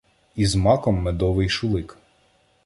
І 0.35 0.45
з 0.45 0.55
маком 0.55 0.95
медовий 1.01 1.49
шулик. 1.49 1.97